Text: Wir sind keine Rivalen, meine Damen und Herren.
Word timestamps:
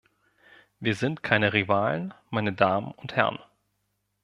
Wir 0.79 0.95
sind 0.95 1.21
keine 1.21 1.53
Rivalen, 1.53 2.15
meine 2.31 2.53
Damen 2.53 2.91
und 2.91 3.15
Herren. 3.15 3.37